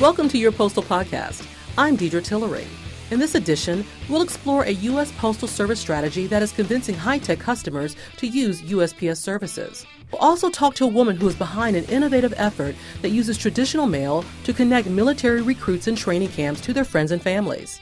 Welcome 0.00 0.30
to 0.30 0.38
your 0.38 0.50
Postal 0.50 0.82
Podcast. 0.82 1.46
I'm 1.76 1.94
Deidre 1.94 2.24
Tillery. 2.24 2.66
In 3.10 3.18
this 3.18 3.34
edition, 3.34 3.84
we'll 4.08 4.22
explore 4.22 4.62
a 4.62 4.70
U.S. 4.70 5.12
Postal 5.18 5.46
Service 5.46 5.78
strategy 5.78 6.26
that 6.26 6.42
is 6.42 6.52
convincing 6.52 6.94
high 6.94 7.18
tech 7.18 7.38
customers 7.38 7.94
to 8.16 8.26
use 8.26 8.62
USPS 8.62 9.18
services. 9.18 9.84
We'll 10.10 10.22
also 10.22 10.48
talk 10.48 10.74
to 10.76 10.84
a 10.84 10.88
woman 10.88 11.16
who 11.16 11.28
is 11.28 11.36
behind 11.36 11.76
an 11.76 11.84
innovative 11.84 12.32
effort 12.38 12.76
that 13.02 13.10
uses 13.10 13.36
traditional 13.36 13.86
mail 13.86 14.24
to 14.44 14.54
connect 14.54 14.88
military 14.88 15.42
recruits 15.42 15.86
in 15.86 15.96
training 15.96 16.28
camps 16.28 16.62
to 16.62 16.72
their 16.72 16.84
friends 16.84 17.12
and 17.12 17.20
families. 17.20 17.78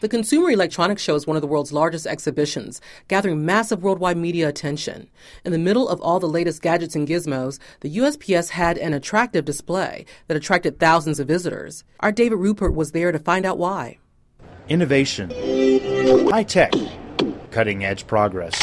The 0.00 0.08
Consumer 0.08 0.52
Electronics 0.52 1.02
Show 1.02 1.16
is 1.16 1.26
one 1.26 1.36
of 1.36 1.40
the 1.40 1.48
world's 1.48 1.72
largest 1.72 2.06
exhibitions, 2.06 2.80
gathering 3.08 3.44
massive 3.44 3.82
worldwide 3.82 4.16
media 4.16 4.48
attention. 4.48 5.10
In 5.44 5.50
the 5.50 5.58
middle 5.58 5.88
of 5.88 6.00
all 6.00 6.20
the 6.20 6.28
latest 6.28 6.62
gadgets 6.62 6.94
and 6.94 7.08
gizmos, 7.08 7.58
the 7.80 7.96
USPS 7.96 8.50
had 8.50 8.78
an 8.78 8.94
attractive 8.94 9.44
display 9.44 10.06
that 10.28 10.36
attracted 10.36 10.78
thousands 10.78 11.18
of 11.18 11.26
visitors. 11.26 11.82
Our 11.98 12.12
David 12.12 12.36
Rupert 12.36 12.74
was 12.74 12.92
there 12.92 13.10
to 13.10 13.18
find 13.18 13.44
out 13.44 13.58
why. 13.58 13.98
Innovation, 14.68 15.30
high 16.30 16.44
tech, 16.44 16.72
cutting 17.50 17.84
edge 17.84 18.06
progress. 18.06 18.54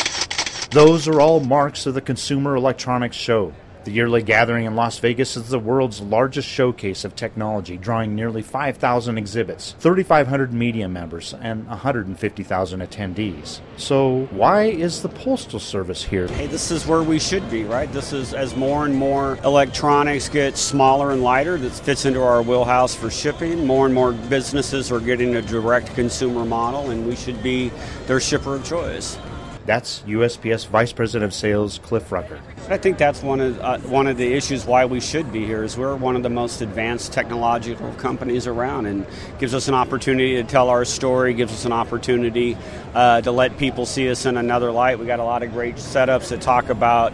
Those 0.71 1.05
are 1.05 1.19
all 1.19 1.41
marks 1.41 1.85
of 1.85 1.95
the 1.95 2.01
Consumer 2.01 2.55
Electronics 2.55 3.17
Show. 3.17 3.53
The 3.85 3.91
yearly 3.91 4.23
gathering 4.23 4.65
in 4.65 4.75
Las 4.75 4.97
Vegas 4.97 5.37
is 5.37 5.49
the 5.49 5.59
world's 5.59 6.01
largest 6.01 6.47
showcase 6.47 7.05
of 7.05 7.15
technology, 7.15 7.77
drawing 7.77 8.15
nearly 8.15 8.41
5,000 8.41 9.15
exhibits, 9.15 9.75
3,500 9.77 10.51
media 10.51 10.89
members, 10.89 11.35
and 11.39 11.67
150,000 11.67 12.79
attendees. 12.79 13.59
So, 13.77 14.27
why 14.31 14.63
is 14.63 15.03
the 15.03 15.09
Postal 15.09 15.59
Service 15.59 16.03
here? 16.03 16.27
Hey, 16.29 16.47
this 16.47 16.71
is 16.71 16.87
where 16.87 17.03
we 17.03 17.19
should 17.19 17.47
be, 17.51 17.63
right? 17.63 17.91
This 17.93 18.11
is 18.11 18.33
as 18.33 18.55
more 18.55 18.85
and 18.85 18.95
more 18.95 19.37
electronics 19.43 20.29
get 20.29 20.57
smaller 20.57 21.11
and 21.11 21.21
lighter, 21.21 21.59
that 21.59 21.69
fits 21.69 22.05
into 22.05 22.23
our 22.23 22.41
wheelhouse 22.41 22.95
for 22.95 23.11
shipping. 23.11 23.67
More 23.67 23.85
and 23.85 23.93
more 23.93 24.13
businesses 24.13 24.91
are 24.91 24.99
getting 24.99 25.35
a 25.35 25.43
direct 25.43 25.93
consumer 25.93 26.43
model, 26.43 26.89
and 26.89 27.05
we 27.07 27.15
should 27.15 27.43
be 27.43 27.71
their 28.07 28.19
shipper 28.19 28.55
of 28.55 28.65
choice. 28.65 29.19
That's 29.67 29.99
USPS 30.07 30.65
Vice 30.67 30.91
President 30.91 31.23
of 31.23 31.35
Sales 31.35 31.77
Cliff 31.77 32.11
Rucker. 32.11 32.39
I 32.67 32.77
think 32.77 32.97
that's 32.97 33.21
one 33.21 33.41
of 33.41 33.59
uh, 33.59 33.77
one 33.79 34.07
of 34.07 34.17
the 34.17 34.33
issues 34.33 34.65
why 34.65 34.85
we 34.85 34.99
should 34.99 35.31
be 35.31 35.45
here 35.45 35.63
is 35.63 35.77
we're 35.77 35.95
one 35.95 36.15
of 36.15 36.23
the 36.23 36.31
most 36.31 36.61
advanced 36.61 37.13
technological 37.13 37.91
companies 37.93 38.47
around, 38.47 38.87
and 38.87 39.05
gives 39.37 39.53
us 39.53 39.67
an 39.67 39.75
opportunity 39.75 40.37
to 40.37 40.43
tell 40.43 40.69
our 40.69 40.83
story, 40.83 41.35
gives 41.35 41.53
us 41.53 41.65
an 41.65 41.71
opportunity 41.71 42.57
uh, 42.95 43.21
to 43.21 43.31
let 43.31 43.59
people 43.59 43.85
see 43.85 44.09
us 44.09 44.25
in 44.25 44.37
another 44.37 44.71
light. 44.71 44.97
We 44.97 45.05
got 45.05 45.19
a 45.19 45.23
lot 45.23 45.43
of 45.43 45.51
great 45.51 45.75
setups 45.75 46.29
that 46.29 46.41
talk 46.41 46.69
about 46.69 47.13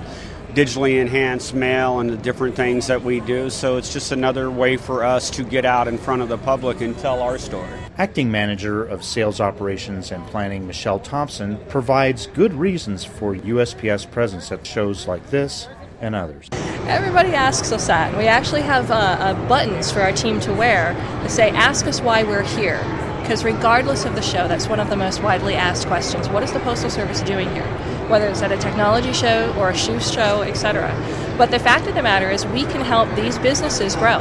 digitally 0.54 1.00
enhanced 1.00 1.54
mail 1.54 2.00
and 2.00 2.10
the 2.10 2.18
different 2.18 2.56
things 2.56 2.88
that 2.88 3.02
we 3.04 3.20
do. 3.22 3.50
So 3.50 3.78
it's 3.78 3.94
just 3.94 4.12
another 4.12 4.52
way 4.52 4.78
for 4.78 5.04
us 5.04 5.30
to 5.32 5.44
get 5.44 5.66
out 5.66 5.88
in 5.88 5.98
front 5.98 6.22
of 6.22 6.30
the 6.30 6.38
public 6.38 6.82
and 6.82 6.98
tell 6.98 7.22
our 7.22 7.38
story. 7.38 7.70
Acting 7.98 8.32
Manager 8.32 8.84
of 8.84 9.04
Sales 9.04 9.40
Operations 9.40 10.12
and 10.12 10.26
Planning 10.28 10.68
Michelle 10.68 11.00
Thompson 11.00 11.58
provides 11.70 12.28
good 12.28 12.54
reasons 12.54 13.04
for 13.04 13.36
USPS 13.36 14.10
presence 14.10 14.52
at 14.52 14.66
shows 14.66 15.08
like 15.08 15.30
this 15.30 15.68
and 16.02 16.16
others. 16.16 16.50
Everybody 16.88 17.30
asks 17.30 17.72
us 17.72 17.88
that. 17.88 18.18
We 18.18 18.28
actually 18.28 18.64
have 18.64 18.92
uh, 18.92 18.96
uh, 18.96 19.48
buttons 19.48 19.92
for 19.92 20.02
our 20.02 20.12
team 20.12 20.40
to 20.42 20.54
wear 20.54 20.94
that 20.94 21.32
say, 21.32 21.52
Ask 21.52 21.86
us 21.86 22.02
why 22.02 22.24
we're 22.24 22.44
here. 22.44 22.80
Because 23.22 23.44
regardless 23.44 24.04
of 24.04 24.16
the 24.16 24.22
show, 24.22 24.48
that's 24.48 24.68
one 24.68 24.80
of 24.80 24.90
the 24.90 24.96
most 24.96 25.22
widely 25.22 25.54
asked 25.54 25.88
questions. 25.88 26.28
What 26.30 26.44
is 26.44 26.52
the 26.52 26.60
Postal 26.62 26.90
Service 26.90 27.22
doing 27.22 27.50
here? 27.54 27.68
Whether 28.12 28.28
it's 28.28 28.42
at 28.42 28.52
a 28.52 28.58
technology 28.58 29.14
show 29.14 29.54
or 29.58 29.70
a 29.70 29.76
shoe 29.76 30.00
show, 30.00 30.42
etc. 30.42 30.94
But 31.38 31.50
the 31.50 31.59
fact 31.59 31.88
of 31.88 31.95
the 31.95 32.04
matter 32.04 32.30
is, 32.30 32.45
we 32.45 32.64
can 32.64 32.81
help 32.81 33.14
these 33.16 33.40
businesses 33.40 33.95
grow 33.95 34.20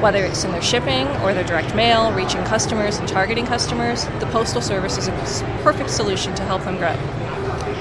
whether 0.00 0.24
it's 0.24 0.44
in 0.44 0.52
their 0.52 0.62
shipping 0.62 1.06
or 1.22 1.32
their 1.32 1.44
direct 1.44 1.74
mail, 1.74 2.12
reaching 2.12 2.44
customers 2.44 2.98
and 2.98 3.08
targeting 3.08 3.46
customers, 3.46 4.04
the 4.20 4.28
Postal 4.30 4.60
Service 4.60 4.98
is 4.98 5.08
a 5.08 5.12
perfect 5.62 5.90
solution 5.90 6.34
to 6.34 6.42
help 6.44 6.62
them 6.64 6.76
grow. 6.76 6.94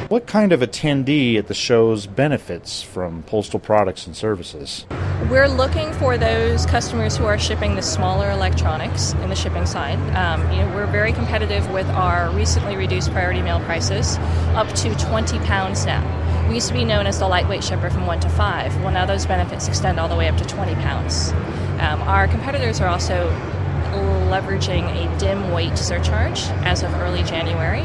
What 0.07 0.25
kind 0.27 0.51
of 0.51 0.61
attendee 0.61 1.37
at 1.37 1.47
the 1.47 1.53
shows 1.53 2.07
benefits 2.07 2.81
from 2.81 3.23
postal 3.23 3.59
products 3.59 4.07
and 4.07 4.15
services? 4.15 4.85
We're 5.23 5.47
looking 5.47 5.91
for 5.93 6.17
those 6.17 6.65
customers 6.65 7.17
who 7.17 7.25
are 7.25 7.39
shipping 7.39 7.75
the 7.75 7.81
smaller 7.81 8.29
electronics 8.29 9.13
in 9.13 9.29
the 9.29 9.35
shipping 9.35 9.65
side. 9.65 9.97
Um, 10.13 10.41
you 10.51 10.59
know, 10.59 10.75
we're 10.75 10.85
very 10.85 11.13
competitive 11.13 11.67
with 11.71 11.87
our 11.87 12.29
recently 12.31 12.75
reduced 12.75 13.11
priority 13.11 13.41
mail 13.41 13.59
prices, 13.61 14.17
up 14.55 14.67
to 14.75 14.93
20 14.93 15.39
pounds 15.39 15.85
now. 15.85 16.03
We 16.47 16.55
used 16.55 16.67
to 16.67 16.73
be 16.73 16.83
known 16.83 17.07
as 17.07 17.17
the 17.17 17.27
lightweight 17.27 17.63
shipper 17.63 17.89
from 17.89 18.05
1 18.05 18.19
to 18.19 18.29
5. 18.29 18.81
Well, 18.81 18.91
now 18.91 19.05
those 19.05 19.25
benefits 19.25 19.67
extend 19.67 19.99
all 19.99 20.09
the 20.09 20.17
way 20.17 20.27
up 20.27 20.37
to 20.37 20.45
20 20.45 20.75
pounds. 20.75 21.31
Um, 21.79 22.01
our 22.03 22.27
competitors 22.27 22.79
are 22.81 22.87
also 22.87 23.29
leveraging 24.29 24.83
a 24.83 25.17
dim 25.17 25.51
weight 25.51 25.77
surcharge 25.77 26.41
as 26.65 26.83
of 26.83 26.93
early 26.95 27.23
January, 27.23 27.81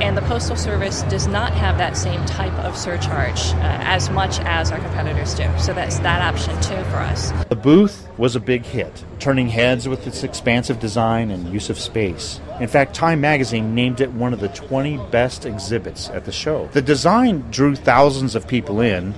and 0.00 0.16
the 0.16 0.22
Postal 0.22 0.56
Service 0.56 1.02
does 1.04 1.26
not 1.26 1.52
have 1.52 1.78
that 1.78 1.96
same 1.96 2.24
type 2.26 2.52
of 2.60 2.76
surcharge 2.76 3.52
uh, 3.54 3.78
as 3.82 4.10
much 4.10 4.38
as 4.40 4.70
our 4.70 4.78
competitors 4.78 5.34
do. 5.34 5.48
So 5.58 5.72
that's 5.72 5.98
that 6.00 6.22
option 6.22 6.54
too 6.60 6.82
for 6.90 6.96
us. 6.96 7.32
The 7.48 7.56
booth 7.56 8.08
was 8.18 8.36
a 8.36 8.40
big 8.40 8.64
hit, 8.64 9.04
turning 9.18 9.48
heads 9.48 9.88
with 9.88 10.06
its 10.06 10.22
expansive 10.22 10.78
design 10.80 11.30
and 11.30 11.52
use 11.52 11.70
of 11.70 11.78
space. 11.78 12.40
In 12.60 12.68
fact, 12.68 12.94
Time 12.94 13.20
magazine 13.20 13.74
named 13.74 14.00
it 14.00 14.12
one 14.12 14.32
of 14.32 14.40
the 14.40 14.48
20 14.48 14.98
best 15.10 15.44
exhibits 15.44 16.08
at 16.10 16.24
the 16.24 16.32
show. 16.32 16.68
The 16.72 16.82
design 16.82 17.44
drew 17.50 17.76
thousands 17.76 18.34
of 18.34 18.46
people 18.48 18.80
in, 18.80 19.14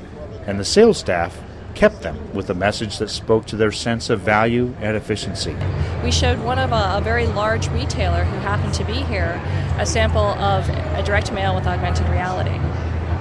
and 0.47 0.59
the 0.59 0.65
sales 0.65 0.99
staff 0.99 1.39
kept 1.79 2.03
them 2.03 2.19
with 2.35 2.51
a 2.51 2.55
message 2.55 2.99
that 2.99 3.09
spoke 3.09 3.47
to 3.47 3.55
their 3.55 3.71
sense 3.71 4.11
of 4.11 4.19
value 4.19 4.75
and 4.81 4.97
efficiency. 4.97 5.55
We 6.03 6.11
showed 6.11 6.41
one 6.41 6.59
of 6.59 6.73
a, 6.73 6.97
a, 6.97 7.01
very 7.01 7.29
large 7.29 7.69
retailer 7.69 8.25
who 8.25 8.37
happened 8.39 8.75
to 8.75 8.85
be 8.85 8.95
here 8.95 9.41
a 9.79 9.87
sample 9.87 10.27
of 10.43 10.69
a 10.69 11.05
direct 11.05 11.33
mail 11.33 11.55
with 11.55 11.69
augmented 11.69 12.09
reality. 12.09 12.59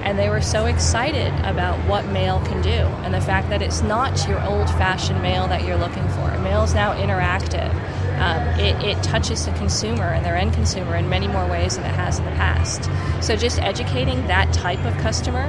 And 0.02 0.18
they 0.18 0.28
were 0.28 0.40
so 0.40 0.66
excited 0.66 1.32
about 1.44 1.78
what 1.88 2.04
mail 2.06 2.40
can 2.46 2.60
do 2.60 2.80
and 3.04 3.14
the 3.14 3.20
fact 3.20 3.48
that 3.50 3.62
it's 3.62 3.80
not 3.80 4.26
your 4.26 4.44
old 4.44 4.68
fashioned 4.70 5.22
mail 5.22 5.46
that 5.46 5.64
you're 5.64 5.76
looking 5.76 6.08
for. 6.08 6.36
Mail 6.38 6.64
is 6.64 6.74
now 6.74 7.00
interactive. 7.00 7.72
Um, 8.18 8.42
it, 8.58 8.82
it, 8.84 9.02
touches 9.02 9.46
the 9.46 9.52
consumer 9.52 10.04
and 10.04 10.24
their 10.24 10.36
end 10.36 10.52
consumer 10.52 10.96
in 10.96 11.08
many 11.08 11.28
more 11.28 11.46
ways 11.46 11.76
than 11.76 11.84
it 11.86 11.94
has 11.94 12.18
in 12.18 12.24
the 12.24 12.32
past. 12.32 12.90
So, 13.24 13.36
just 13.36 13.60
educating 13.60 14.26
that 14.26 14.52
type 14.52 14.84
of 14.84 14.96
customer 14.98 15.48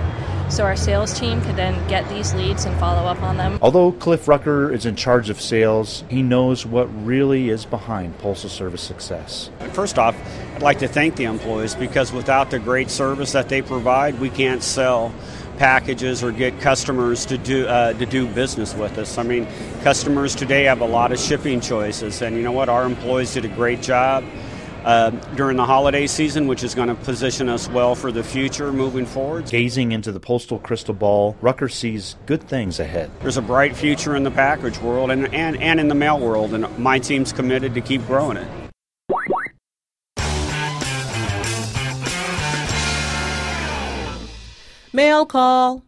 so 0.50 0.64
our 0.64 0.76
sales 0.76 1.18
team 1.18 1.42
could 1.42 1.56
then 1.56 1.88
get 1.88 2.10
these 2.10 2.34
leads 2.34 2.66
and 2.66 2.76
follow 2.80 3.08
up 3.08 3.22
on 3.22 3.38
them. 3.38 3.60
Although 3.62 3.92
Cliff 3.92 4.28
Rucker 4.28 4.72
is 4.72 4.86
in 4.86 4.96
charge 4.96 5.30
of 5.30 5.40
sales, 5.40 6.04
he 6.10 6.24
knows 6.24 6.66
what 6.66 6.86
really 7.06 7.50
is 7.50 7.66
behind 7.66 8.18
Postal 8.18 8.50
Service 8.50 8.82
success. 8.82 9.52
First 9.74 10.00
off, 10.00 10.16
I'd 10.56 10.64
like 10.64 10.80
to 10.80 10.88
thank 10.88 11.16
the 11.16 11.26
employees 11.26 11.76
because 11.76 12.12
without 12.12 12.50
the 12.50 12.60
great 12.60 12.90
service 12.90 13.32
that 13.34 13.50
they 13.50 13.62
provide, 13.62 14.20
we 14.20 14.30
can't 14.30 14.64
sell 14.64 15.14
packages 15.60 16.24
or 16.24 16.32
get 16.32 16.60
customers 16.62 17.26
to 17.28 17.38
do 17.38 17.68
uh, 17.68 17.94
to 17.94 18.06
do 18.06 18.26
business 18.28 18.74
with 18.74 18.98
us. 18.98 19.18
I 19.18 19.24
mean, 19.24 19.48
customers 19.84 20.34
today 20.34 20.64
have 20.64 20.82
a 20.82 20.88
lot 20.88 21.12
of 21.12 21.20
shipping 21.20 21.62
choices, 21.62 22.22
and 22.22 22.36
you 22.36 22.42
know 22.42 22.52
what? 22.52 22.70
Our 22.70 22.86
employees 22.86 23.34
did 23.34 23.46
a 23.46 23.50
great 23.50 23.82
job 23.82 24.24
uh, 24.86 25.12
during 25.36 25.58
the 25.58 25.66
holiday 25.66 26.08
season, 26.08 26.48
which 26.48 26.64
is 26.64 26.74
going 26.74 26.88
to 26.88 26.96
position 26.96 27.50
us 27.50 27.68
well 27.70 27.94
for 27.94 28.12
the 28.12 28.24
future 28.24 28.72
moving 28.72 29.06
forward. 29.06 29.46
Gazing 29.50 29.92
into 29.92 30.12
the 30.12 30.20
postal 30.20 30.60
crystal 30.60 30.94
ball, 30.94 31.36
Rucker 31.42 31.70
sees 31.70 32.16
good 32.26 32.42
things 32.42 32.80
ahead. 32.80 33.12
There's 33.20 33.38
a 33.38 33.42
bright 33.42 33.76
future 33.76 34.16
in 34.16 34.24
the 34.24 34.32
package 34.32 34.80
world 34.80 35.12
and, 35.12 35.34
and, 35.34 35.62
and 35.62 35.80
in 35.80 35.90
the 35.90 35.96
mail 35.96 36.20
world, 36.20 36.54
and 36.54 36.66
my 36.80 37.00
team's 37.00 37.34
committed 37.34 37.74
to 37.76 37.82
keep 37.82 38.06
growing 38.08 38.38
it. 38.38 38.69
Mail 44.92 45.24
call. 45.24 45.84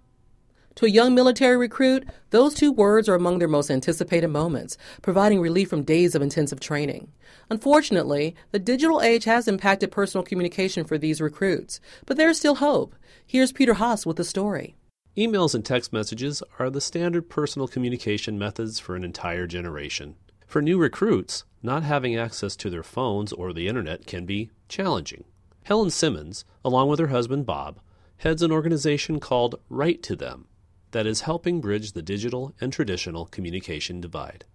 To 0.76 0.86
a 0.86 0.90
young 0.90 1.16
military 1.16 1.58
recruit, 1.58 2.08
those 2.30 2.54
two 2.54 2.72
words 2.72 3.10
are 3.10 3.16
among 3.16 3.40
their 3.40 3.48
most 3.48 3.72
anticipated 3.72 4.28
moments, 4.28 4.78
providing 5.02 5.42
relief 5.42 5.72
from 5.72 5.82
days 5.82 6.14
of 6.14 6.22
intensive 6.22 6.60
training. 6.60 7.12
Unfortunately, 7.50 8.36
the 8.52 8.60
digital 8.60 9.02
age 9.02 9.24
has 9.24 9.48
impacted 9.48 9.92
personal 9.92 10.24
communication 10.24 10.86
for 10.86 11.00
these 11.00 11.20
recruits, 11.20 11.82
but 12.06 12.16
there 12.16 12.30
is 12.30 12.38
still 12.38 12.56
hope. 12.56 12.96
Here's 13.26 13.52
Peter 13.52 13.74
Haas 13.74 14.06
with 14.06 14.18
the 14.18 14.24
story. 14.24 14.76
Emails 15.18 15.56
and 15.56 15.66
text 15.66 15.92
messages 15.92 16.44
are 16.60 16.70
the 16.70 16.80
standard 16.80 17.28
personal 17.28 17.68
communication 17.68 18.38
methods 18.38 18.80
for 18.80 18.96
an 18.96 19.04
entire 19.04 19.48
generation. 19.48 20.16
For 20.46 20.62
new 20.62 20.78
recruits, 20.78 21.44
not 21.64 21.82
having 21.82 22.16
access 22.16 22.56
to 22.58 22.70
their 22.70 22.84
phones 22.84 23.34
or 23.34 23.52
the 23.52 23.68
internet 23.68 24.06
can 24.06 24.28
be 24.28 24.52
challenging. 24.70 25.24
Helen 25.64 25.90
Simmons, 25.90 26.46
along 26.64 26.90
with 26.90 27.00
her 27.00 27.08
husband 27.08 27.48
Bob, 27.48 27.80
heads 28.22 28.44
an 28.44 28.52
organization 28.52 29.20
called 29.20 29.58
Write 29.68 30.04
to 30.04 30.16
Them 30.16 30.46
that 30.92 31.08
is 31.08 31.22
helping 31.22 31.60
bridge 31.60 31.94
the 31.94 32.06
digital 32.06 32.54
and 32.62 32.72
traditional 32.72 33.26
communication 33.26 34.00
divide. 34.00 34.46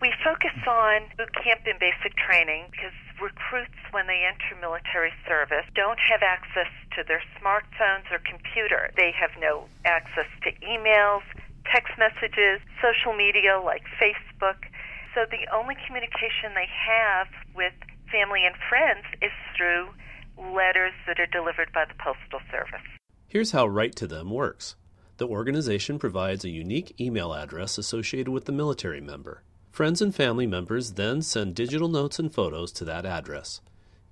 We 0.00 0.14
focus 0.22 0.54
on 0.62 1.10
boot 1.18 1.34
camp 1.42 1.66
and 1.66 1.74
basic 1.82 2.14
training 2.14 2.70
because 2.70 2.94
recruits, 3.18 3.74
when 3.90 4.06
they 4.06 4.22
enter 4.22 4.54
military 4.60 5.10
service, 5.26 5.66
don't 5.74 5.98
have 5.98 6.22
access 6.22 6.70
to 6.94 7.02
their 7.02 7.22
smartphones 7.42 8.06
or 8.14 8.22
computer. 8.22 8.94
They 8.94 9.10
have 9.18 9.34
no 9.40 9.66
access 9.84 10.30
to 10.46 10.54
emails, 10.62 11.26
text 11.66 11.98
messages, 11.98 12.62
social 12.78 13.10
media 13.10 13.58
like 13.58 13.82
Facebook. 13.98 14.70
So 15.18 15.26
the 15.26 15.50
only 15.50 15.74
communication 15.82 16.54
they 16.54 16.70
have 16.70 17.26
with 17.56 17.74
family 18.06 18.46
and 18.46 18.54
friends 18.70 19.02
is 19.18 19.34
through 19.56 19.90
letters 20.38 20.94
that 21.08 21.18
are 21.18 21.26
delivered 21.26 21.72
by 21.74 21.90
the 21.90 21.98
Postal 21.98 22.38
Service. 22.54 22.86
Here's 23.28 23.50
how 23.50 23.66
Write 23.66 23.96
to 23.96 24.06
Them 24.06 24.30
works 24.30 24.76
the 25.16 25.26
organization 25.26 25.98
provides 25.98 26.44
a 26.44 26.50
unique 26.50 26.94
email 27.00 27.32
address 27.34 27.76
associated 27.76 28.28
with 28.28 28.44
the 28.44 28.52
military 28.52 29.00
member. 29.00 29.42
Friends 29.72 30.00
and 30.00 30.14
family 30.14 30.46
members 30.46 30.92
then 30.92 31.22
send 31.22 31.54
digital 31.54 31.88
notes 31.88 32.18
and 32.18 32.32
photos 32.32 32.70
to 32.72 32.84
that 32.84 33.04
address. 33.04 33.60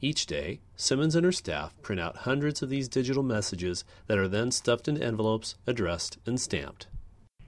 Each 0.00 0.26
day, 0.26 0.60
Simmons 0.74 1.14
and 1.14 1.24
her 1.24 1.32
staff 1.32 1.80
print 1.80 2.00
out 2.00 2.26
hundreds 2.28 2.60
of 2.60 2.70
these 2.70 2.88
digital 2.88 3.22
messages 3.22 3.84
that 4.08 4.18
are 4.18 4.28
then 4.28 4.50
stuffed 4.50 4.88
into 4.88 5.04
envelopes, 5.04 5.54
addressed, 5.66 6.18
and 6.26 6.40
stamped. 6.40 6.88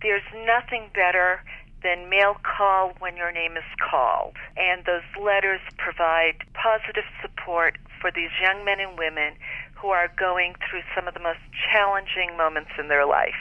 There's 0.02 0.22
nothing 0.46 0.90
better 0.94 1.40
than 1.82 2.08
mail 2.08 2.36
call 2.42 2.92
when 3.00 3.16
your 3.16 3.32
name 3.32 3.56
is 3.56 3.64
called. 3.90 4.34
And 4.56 4.84
those 4.84 5.06
letters 5.20 5.60
provide 5.78 6.44
positive 6.54 7.04
support 7.20 7.76
for 8.00 8.10
these 8.10 8.30
young 8.40 8.64
men 8.64 8.80
and 8.80 8.98
women 8.98 9.34
who 9.80 9.88
are 9.88 10.10
going 10.18 10.54
through 10.68 10.82
some 10.94 11.06
of 11.06 11.14
the 11.14 11.20
most 11.20 11.40
challenging 11.72 12.36
moments 12.36 12.70
in 12.78 12.88
their 12.88 13.06
life. 13.06 13.38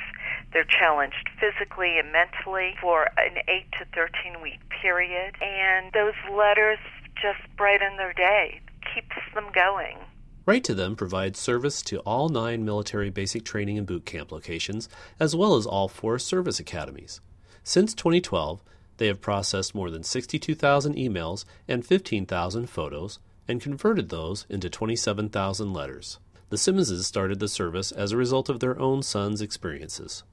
They're 0.54 0.64
challenged 0.64 1.30
physically 1.40 1.98
and 2.00 2.12
mentally 2.12 2.76
for 2.80 3.10
an 3.18 3.38
8 3.48 3.72
to 3.80 3.86
13 3.94 4.42
week 4.42 4.60
period, 4.82 5.36
and 5.42 5.92
those 5.94 6.14
letters 6.32 6.80
just 7.16 7.40
brighten 7.58 7.98
their 7.98 8.14
day, 8.14 8.62
keeps 8.94 9.16
them 9.34 9.48
going. 9.54 9.98
Write 10.46 10.64
to 10.66 10.76
Them 10.76 10.96
provides 10.96 11.40
service 11.40 11.82
to 11.84 12.00
all 12.00 12.30
nine 12.30 12.64
military 12.64 13.10
basic 13.10 13.44
training 13.44 13.78
and 13.78 13.88
boot 13.88 14.06
camp 14.06 14.32
locations, 14.32 14.88
as 15.20 15.36
well 15.36 15.56
as 15.56 15.66
all 15.66 15.88
four 15.88 16.20
service 16.20 16.60
academies. 16.60 17.20
Since 17.64 17.96
2012, 17.96 18.64
they 18.98 19.08
have 19.08 19.22
processed 19.22 19.74
more 19.74 19.90
than 19.90 20.04
62,000 20.04 20.96
emails 20.96 21.46
and 21.68 21.86
15,000 21.86 22.70
photos 22.70 23.20
and 23.48 23.62
converted 23.62 24.10
those 24.10 24.46
into 24.50 24.70
27,000 24.70 25.74
letters. 25.74 26.20
The 26.50 26.58
Simmonses 26.58 27.08
started 27.08 27.40
the 27.40 27.48
service 27.48 27.92
as 27.92 28.12
a 28.12 28.18
result 28.18 28.50
of 28.50 28.60
their 28.60 28.80
own 28.80 29.02
son's 29.02 29.42
experiences. 29.42 30.24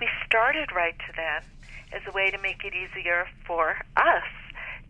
We 0.00 0.08
started 0.26 0.72
Write 0.74 0.98
to 1.06 1.12
Them 1.14 1.42
as 1.92 2.00
a 2.08 2.12
way 2.12 2.30
to 2.30 2.38
make 2.38 2.64
it 2.64 2.72
easier 2.72 3.26
for 3.46 3.76
us 3.96 4.24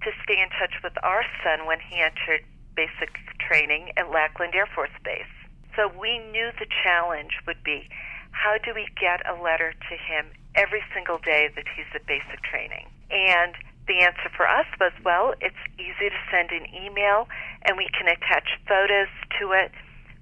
to 0.03 0.11
stay 0.23 0.41
in 0.41 0.49
touch 0.51 0.79
with 0.83 0.93
our 1.03 1.25
son 1.43 1.67
when 1.67 1.81
he 1.81 1.99
entered 1.99 2.47
basic 2.77 3.19
training 3.41 3.91
at 3.97 4.11
Lackland 4.11 4.55
Air 4.55 4.69
Force 4.75 4.95
Base. 5.05 5.31
So 5.75 5.91
we 5.99 6.19
knew 6.31 6.51
the 6.59 6.71
challenge 6.85 7.35
would 7.47 7.63
be 7.65 7.89
how 8.31 8.57
do 8.63 8.73
we 8.75 8.87
get 9.01 9.27
a 9.27 9.41
letter 9.43 9.73
to 9.73 9.95
him 9.97 10.27
every 10.55 10.83
single 10.95 11.19
day 11.19 11.51
that 11.55 11.65
he's 11.75 11.91
at 11.95 12.07
basic 12.07 12.43
training? 12.43 12.87
And 13.11 13.55
the 13.87 14.03
answer 14.03 14.31
for 14.37 14.49
us 14.49 14.67
was 14.79 14.93
well, 15.05 15.35
it's 15.41 15.61
easy 15.79 16.11
to 16.11 16.21
send 16.31 16.51
an 16.51 16.67
email 16.75 17.29
and 17.63 17.77
we 17.77 17.89
can 17.91 18.07
attach 18.07 18.59
photos 18.67 19.11
to 19.41 19.53
it. 19.53 19.73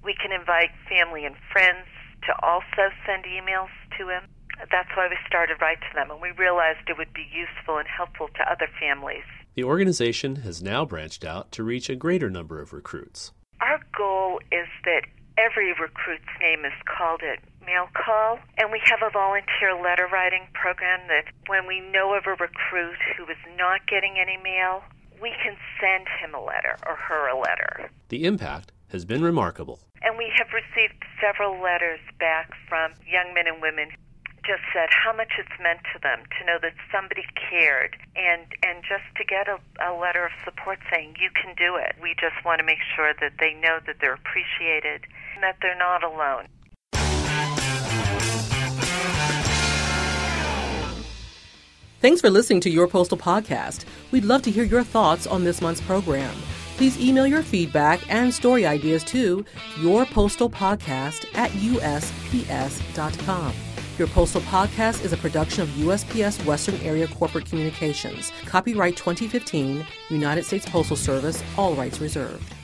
We 0.04 0.14
can 0.14 0.32
invite 0.32 0.70
family 0.88 1.25
and 1.25 1.37
friends 1.52 1.87
to 2.26 2.32
also 2.43 2.90
send 3.06 3.25
emails 3.25 3.70
to 3.99 4.08
him. 4.08 4.25
That's 4.70 4.90
why 4.94 5.08
we 5.08 5.16
started 5.26 5.58
Write 5.60 5.81
to 5.81 5.94
Them, 5.94 6.10
and 6.10 6.20
we 6.20 6.31
realized 6.32 6.88
it 6.88 6.99
would 6.99 7.12
be 7.14 7.26
useful 7.32 7.78
and 7.78 7.88
helpful 7.88 8.28
to 8.28 8.50
other 8.50 8.69
families. 8.78 9.25
The 9.54 9.64
organization 9.64 10.37
has 10.37 10.62
now 10.62 10.84
branched 10.84 11.25
out 11.25 11.52
to 11.52 11.64
reach 11.64 11.88
a 11.88 11.96
greater 11.96 12.31
number 12.31 12.60
of 12.60 12.72
recruits. 12.72 13.32
Our 13.60 13.81
goal 13.96 14.40
is 14.50 14.69
that 14.84 15.02
every 15.38 15.72
recruit's 15.72 16.25
name 16.40 16.64
is 16.64 16.72
called 16.87 17.22
at 17.22 17.38
mail 17.64 17.88
call, 17.94 18.38
and 18.58 18.70
we 18.70 18.81
have 18.84 19.00
a 19.02 19.10
volunteer 19.10 19.75
letter 19.82 20.08
writing 20.12 20.46
program 20.52 21.00
that 21.08 21.32
when 21.46 21.66
we 21.66 21.81
know 21.81 22.14
of 22.14 22.25
a 22.26 22.31
recruit 22.31 22.98
who 23.16 23.25
is 23.25 23.38
not 23.56 23.87
getting 23.87 24.16
any 24.19 24.37
mail, 24.43 24.82
we 25.20 25.32
can 25.43 25.56
send 25.81 26.06
him 26.20 26.34
a 26.34 26.43
letter 26.43 26.76
or 26.87 26.96
her 26.96 27.28
a 27.28 27.38
letter. 27.38 27.90
The 28.08 28.25
impact 28.25 28.72
has 28.88 29.05
been 29.05 29.22
remarkable. 29.22 29.81
And 30.04 30.19
we 30.19 30.32
have 30.37 30.49
received 30.50 30.99
several 31.20 31.62
letters 31.62 32.00
back 32.19 32.50
from 32.69 32.93
young 33.06 33.34
men 33.34 33.46
and 33.46 33.62
women 33.62 33.88
just 34.43 34.62
said 34.75 34.90
how 34.90 35.14
much 35.14 35.31
it's 35.38 35.54
meant 35.62 35.78
to 35.94 36.00
them 36.02 36.19
to 36.38 36.44
know 36.44 36.58
that 36.60 36.75
somebody 36.90 37.22
cared 37.38 37.94
and 38.16 38.43
and 38.66 38.82
just 38.82 39.06
to 39.14 39.22
get 39.25 39.46
a, 39.46 39.62
a 39.78 39.94
letter 39.94 40.26
of 40.26 40.32
support 40.44 40.81
saying 40.90 41.14
you 41.20 41.31
can 41.31 41.54
do 41.54 41.76
it. 41.76 41.94
We 42.02 42.16
just 42.19 42.34
want 42.44 42.58
to 42.58 42.66
make 42.66 42.82
sure 42.96 43.14
that 43.20 43.34
they 43.38 43.54
know 43.54 43.78
that 43.87 43.96
they're 44.00 44.19
appreciated 44.19 45.06
and 45.34 45.43
that 45.46 45.58
they're 45.62 45.78
not 45.78 46.02
alone. 46.02 46.50
Thanks 52.00 52.20
for 52.20 52.31
listening 52.31 52.58
to 52.62 52.70
Your 52.70 52.88
Postal 52.88 53.16
Podcast. 53.16 53.84
We'd 54.10 54.25
love 54.25 54.43
to 54.43 54.50
hear 54.50 54.64
your 54.64 54.82
thoughts 54.82 55.28
on 55.28 55.44
this 55.44 55.60
month's 55.60 55.81
program. 55.82 56.34
Please 56.76 57.00
email 57.00 57.26
your 57.26 57.42
feedback 57.42 58.00
and 58.12 58.32
story 58.32 58.66
ideas 58.66 59.04
to 59.04 59.44
yourpostalpodcast 59.76 61.26
at 61.34 61.50
usps.com. 61.50 63.52
Your 63.98 64.08
Postal 64.08 64.40
Podcast 64.42 65.04
is 65.04 65.12
a 65.12 65.19
production 65.19 65.62
of 65.62 65.69
USPS 65.70 66.44
Western 66.46 66.76
Area 66.76 67.06
Corporate 67.06 67.44
Communications. 67.44 68.32
Copyright 68.46 68.96
2015, 68.96 69.86
United 70.08 70.44
States 70.44 70.66
Postal 70.66 70.96
Service, 70.96 71.42
all 71.58 71.74
rights 71.74 72.00
reserved. 72.00 72.54